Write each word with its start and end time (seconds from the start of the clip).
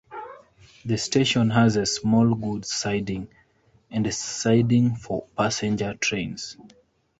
The 0.83 0.97
station 0.97 1.51
had 1.51 1.75
a 1.77 1.85
small 1.85 2.33
goods 2.33 2.73
siding, 2.73 3.27
and 3.91 4.07
a 4.07 4.11
siding 4.11 4.95
for 4.95 5.27
passenger 5.37 5.93
trains. 5.93 6.57